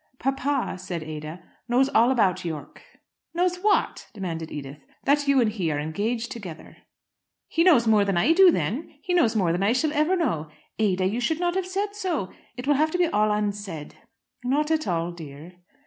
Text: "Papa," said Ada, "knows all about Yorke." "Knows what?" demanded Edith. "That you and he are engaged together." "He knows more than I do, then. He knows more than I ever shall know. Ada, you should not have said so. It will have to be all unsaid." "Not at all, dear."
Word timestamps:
"Papa," 0.17 0.79
said 0.79 1.03
Ada, 1.03 1.43
"knows 1.69 1.87
all 1.89 2.09
about 2.09 2.43
Yorke." 2.43 2.81
"Knows 3.35 3.57
what?" 3.57 4.07
demanded 4.15 4.51
Edith. 4.51 4.79
"That 5.03 5.27
you 5.27 5.39
and 5.39 5.51
he 5.51 5.69
are 5.71 5.77
engaged 5.79 6.31
together." 6.31 6.77
"He 7.47 7.63
knows 7.63 7.85
more 7.85 8.03
than 8.03 8.17
I 8.17 8.33
do, 8.33 8.49
then. 8.49 8.95
He 9.03 9.13
knows 9.13 9.35
more 9.35 9.51
than 9.51 9.61
I 9.61 9.75
ever 9.75 9.75
shall 9.75 10.17
know. 10.17 10.49
Ada, 10.79 11.05
you 11.05 11.19
should 11.19 11.39
not 11.39 11.53
have 11.53 11.67
said 11.67 11.93
so. 11.93 12.31
It 12.57 12.65
will 12.65 12.73
have 12.81 12.89
to 12.89 12.97
be 12.97 13.09
all 13.09 13.31
unsaid." 13.31 13.93
"Not 14.43 14.71
at 14.71 14.87
all, 14.87 15.11
dear." 15.11 15.57